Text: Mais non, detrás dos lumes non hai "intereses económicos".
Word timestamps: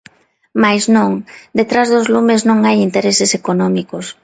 Mais 0.63 0.83
non, 0.95 1.11
detrás 1.59 1.87
dos 1.93 2.09
lumes 2.13 2.41
non 2.49 2.59
hai 2.67 2.77
"intereses 2.87 3.31
económicos". 3.39 4.05